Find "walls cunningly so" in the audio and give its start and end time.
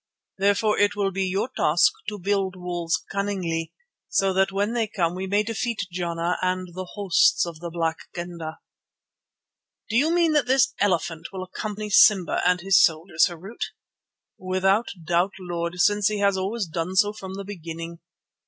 2.55-4.33